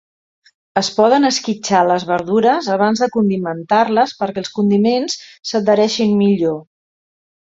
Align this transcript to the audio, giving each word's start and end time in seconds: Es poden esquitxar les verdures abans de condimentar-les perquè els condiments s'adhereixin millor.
Es 0.79 0.87
poden 0.99 1.27
esquitxar 1.27 1.81
les 1.89 2.05
verdures 2.11 2.69
abans 2.77 3.03
de 3.05 3.09
condimentar-les 3.17 4.15
perquè 4.23 4.45
els 4.45 4.53
condiments 4.59 5.19
s'adhereixin 5.51 6.17
millor. 6.23 6.61